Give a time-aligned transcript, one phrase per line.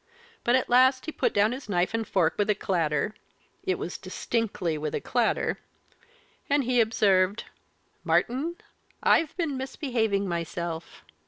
[0.43, 3.13] But at last he put down his knife and fork with a clatter
[3.61, 5.59] it was distinctly with a clatter
[6.49, 7.43] and he observed,
[8.03, 8.55] 'Martyn,
[9.03, 11.03] I've been misbehaving myself.'